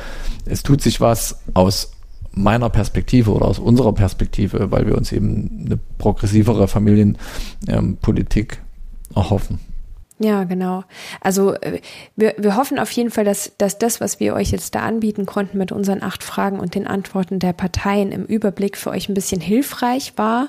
[0.45, 1.93] es tut sich was aus
[2.33, 9.59] meiner Perspektive oder aus unserer Perspektive, weil wir uns eben eine progressivere Familienpolitik ähm, erhoffen.
[10.21, 10.85] Ja, genau.
[11.23, 11.81] Also äh,
[12.15, 15.25] wir, wir hoffen auf jeden Fall, dass, dass das, was wir euch jetzt da anbieten
[15.25, 19.15] konnten mit unseren acht Fragen und den Antworten der Parteien im Überblick für euch ein
[19.15, 20.47] bisschen hilfreich war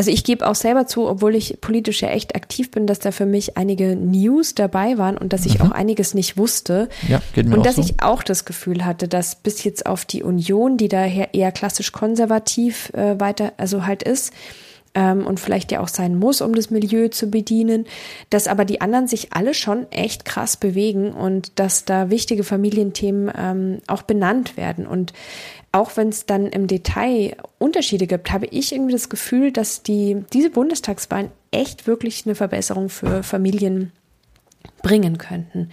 [0.00, 3.12] also ich gebe auch selber zu, obwohl ich politisch ja echt aktiv bin, dass da
[3.12, 5.66] für mich einige News dabei waren und dass ich mhm.
[5.66, 6.88] auch einiges nicht wusste.
[7.06, 7.82] Ja, geht mir und dass so.
[7.82, 11.92] ich auch das Gefühl hatte, dass bis jetzt auf die Union, die daher eher klassisch
[11.92, 14.32] konservativ äh, weiter, also halt ist,
[14.94, 17.86] ähm, und vielleicht ja auch sein muss, um das Milieu zu bedienen,
[18.30, 23.30] dass aber die anderen sich alle schon echt krass bewegen und dass da wichtige Familienthemen
[23.36, 24.86] ähm, auch benannt werden.
[24.86, 25.12] Und
[25.72, 30.24] auch wenn es dann im Detail Unterschiede gibt, habe ich irgendwie das Gefühl, dass die,
[30.32, 33.92] diese Bundestagswahlen echt wirklich eine Verbesserung für Familien
[34.82, 35.70] bringen könnten.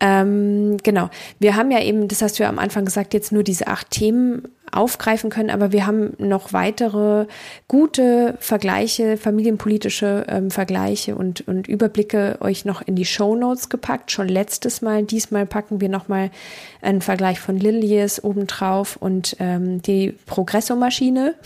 [0.00, 1.10] Ähm, genau.
[1.40, 3.90] Wir haben ja eben, das hast du ja am Anfang gesagt, jetzt nur diese acht
[3.90, 7.26] Themen aufgreifen können, aber wir haben noch weitere
[7.68, 14.10] gute Vergleiche, familienpolitische ähm, Vergleiche und, und Überblicke euch noch in die Show Notes gepackt.
[14.10, 16.30] Schon letztes Mal, diesmal packen wir nochmal
[16.82, 21.34] einen Vergleich von Lilies obendrauf und ähm, die Progressomaschine.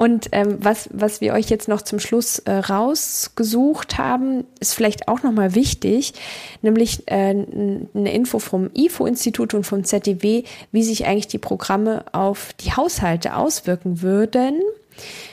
[0.00, 5.08] Und ähm, was, was wir euch jetzt noch zum Schluss äh, rausgesucht haben, ist vielleicht
[5.08, 6.14] auch nochmal wichtig,
[6.62, 12.52] nämlich äh, eine Info vom IFO-Institut und vom ZDW, wie sich eigentlich die Programme auf
[12.60, 14.60] die Haushalte auswirken würden.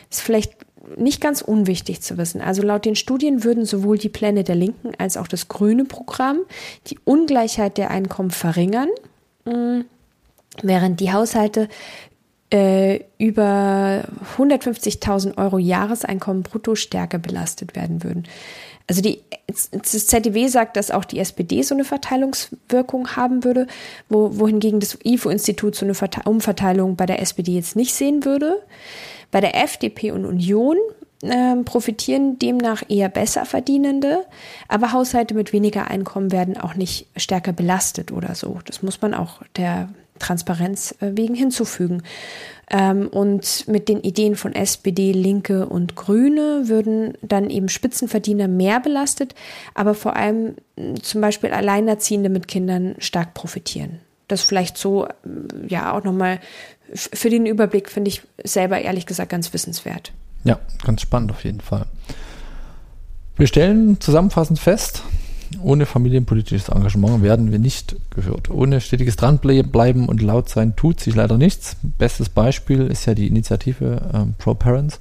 [0.10, 0.54] Ist vielleicht
[0.96, 2.42] nicht ganz unwichtig zu wissen.
[2.42, 6.40] Also laut den Studien würden sowohl die Pläne der Linken als auch das grüne Programm
[6.88, 8.90] die Ungleichheit der Einkommen verringern,
[9.46, 9.82] mm,
[10.62, 11.68] während die Haushalte
[12.54, 14.06] äh, über
[14.38, 18.24] 150.000 Euro Jahreseinkommen brutto stärker belastet werden würden.
[18.88, 23.68] Also die, das ZDW sagt, dass auch die SPD so eine Verteilungswirkung haben würde,
[24.08, 25.94] wo, wohingegen das IFO-Institut so eine
[26.26, 28.62] Umverteilung bei der SPD jetzt nicht sehen würde.
[29.30, 30.78] Bei der FDP und Union
[31.22, 34.26] äh, profitieren demnach eher besser Verdienende,
[34.70, 38.60] aber Haushalte mit weniger Einkommen werden auch nicht stärker belastet oder so.
[38.66, 39.90] Das muss man auch der
[40.20, 42.04] Transparenz äh, wegen hinzufügen.
[42.70, 48.80] Ähm, und mit den Ideen von SPD, Linke und Grüne würden dann eben Spitzenverdiener mehr
[48.80, 49.36] belastet,
[49.74, 50.56] aber vor allem
[51.02, 54.00] zum Beispiel Alleinerziehende mit Kindern stark profitieren.
[54.28, 55.10] Das vielleicht so, äh,
[55.68, 56.40] ja, auch nochmal
[56.94, 60.14] für den Überblick finde ich selber ehrlich gesagt ganz wissenswert.
[60.44, 61.86] Ja, ganz spannend auf jeden Fall.
[63.36, 65.04] Wir stellen zusammenfassend fest,
[65.62, 68.50] Ohne familienpolitisches Engagement werden wir nicht gehört.
[68.50, 71.78] Ohne stetiges Dranbleiben und laut sein tut sich leider nichts.
[71.98, 75.00] Bestes Beispiel ist ja die Initiative äh, Pro Parents.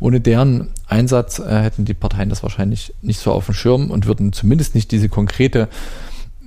[0.00, 4.06] Ohne deren Einsatz äh, hätten die Parteien das wahrscheinlich nicht so auf dem Schirm und
[4.06, 5.68] würden zumindest nicht diese konkrete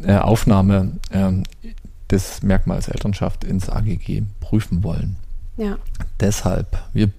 [0.04, 1.44] äh, Aufnahme ähm,
[2.10, 5.18] des Merkmals Elternschaft ins AGG prüfen wollen.
[5.58, 5.78] Ja.
[6.20, 7.10] Deshalb, wir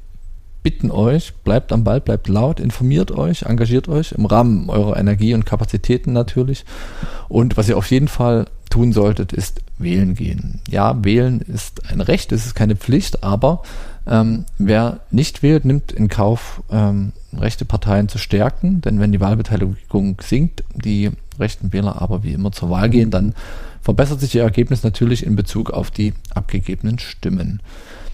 [0.68, 5.32] bitten euch, bleibt am Ball, bleibt laut, informiert euch, engagiert euch im Rahmen eurer Energie
[5.32, 6.66] und Kapazitäten natürlich.
[7.30, 10.60] Und was ihr auf jeden Fall tun solltet, ist wählen gehen.
[10.68, 13.62] Ja, wählen ist ein Recht, es ist keine Pflicht, aber
[14.06, 19.20] ähm, wer nicht wählt, nimmt in Kauf, ähm, rechte Parteien zu stärken, denn wenn die
[19.20, 23.34] Wahlbeteiligung sinkt, die rechten Wähler aber wie immer zur Wahl gehen, dann
[23.80, 27.62] verbessert sich ihr Ergebnis natürlich in Bezug auf die abgegebenen Stimmen.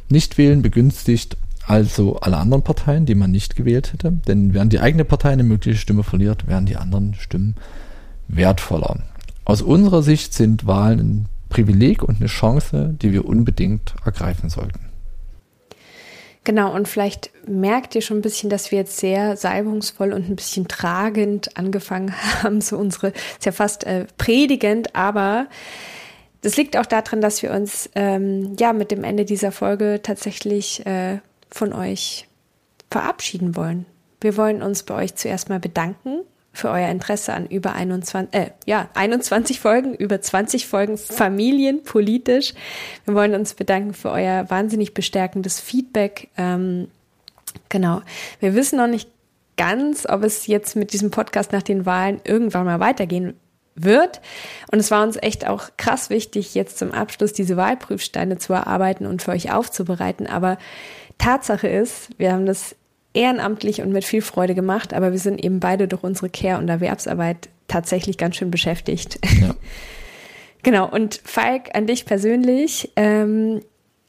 [0.08, 1.36] Nicht wählen begünstigt
[1.66, 4.12] also alle anderen Parteien, die man nicht gewählt hätte.
[4.12, 7.56] Denn während die eigene Partei eine mögliche Stimme verliert, wären die anderen Stimmen
[8.28, 8.98] wertvoller.
[9.44, 14.80] Aus unserer Sicht sind Wahlen ein Privileg und eine Chance, die wir unbedingt ergreifen sollten.
[16.44, 20.36] Genau, und vielleicht merkt ihr schon ein bisschen, dass wir jetzt sehr salbungsvoll und ein
[20.36, 22.12] bisschen tragend angefangen
[22.42, 22.60] haben.
[22.60, 25.46] So unsere, ist ja fast äh, predigend, aber
[26.42, 30.84] das liegt auch daran, dass wir uns ähm, ja mit dem Ende dieser Folge tatsächlich
[30.84, 31.20] äh,
[31.54, 32.26] von euch
[32.90, 33.86] verabschieden wollen.
[34.20, 36.20] Wir wollen uns bei euch zuerst mal bedanken
[36.52, 42.54] für euer Interesse an über 21, äh, ja, 21 Folgen, über 20 Folgen familienpolitisch.
[43.04, 46.28] Wir wollen uns bedanken für euer wahnsinnig bestärkendes Feedback.
[46.36, 46.88] Ähm,
[47.68, 48.02] genau.
[48.40, 49.08] Wir wissen noch nicht
[49.56, 53.34] ganz, ob es jetzt mit diesem Podcast nach den Wahlen irgendwann mal weitergehen
[53.74, 54.20] wird.
[54.70, 59.06] Und es war uns echt auch krass wichtig, jetzt zum Abschluss diese Wahlprüfsteine zu erarbeiten
[59.06, 60.26] und für euch aufzubereiten.
[60.26, 60.58] Aber
[61.18, 62.76] Tatsache ist, wir haben das
[63.12, 66.68] ehrenamtlich und mit viel Freude gemacht, aber wir sind eben beide durch unsere Care- und
[66.68, 69.18] Erwerbsarbeit tatsächlich ganz schön beschäftigt.
[69.40, 69.54] Ja.
[70.62, 72.92] genau, und Falk, an dich persönlich.
[72.96, 73.60] Ähm,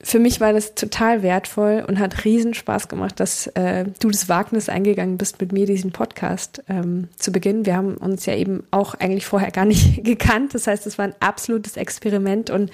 [0.02, 4.30] für mich war das total wertvoll und hat riesen Spaß gemacht, dass äh, du das
[4.30, 7.66] Wagnis eingegangen bist, mit mir diesen Podcast ähm, zu beginnen.
[7.66, 10.54] Wir haben uns ja eben auch eigentlich vorher gar nicht gekannt.
[10.54, 12.72] Das heißt, es war ein absolutes Experiment und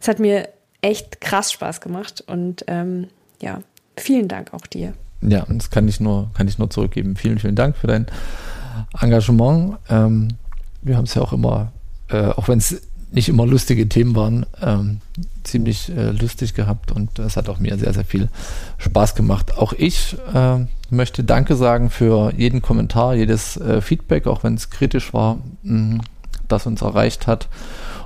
[0.00, 0.48] es hat mir
[0.82, 2.24] echt krass Spaß gemacht.
[2.26, 3.08] Und ähm,
[3.40, 3.60] ja,
[3.96, 4.92] vielen Dank auch dir.
[5.22, 7.16] Ja, und das kann ich nur, kann ich nur zurückgeben.
[7.16, 8.06] Vielen, vielen Dank für dein
[9.00, 9.78] Engagement.
[9.88, 10.28] Ähm,
[10.82, 11.72] wir haben es ja auch immer,
[12.08, 12.82] äh, auch wenn es
[13.16, 15.00] nicht immer lustige Themen waren, ähm,
[15.42, 18.28] ziemlich äh, lustig gehabt und es hat auch mir sehr, sehr viel
[18.76, 19.56] Spaß gemacht.
[19.56, 20.58] Auch ich äh,
[20.90, 26.00] möchte Danke sagen für jeden Kommentar, jedes äh, Feedback, auch wenn es kritisch war, mh,
[26.46, 27.48] das uns erreicht hat.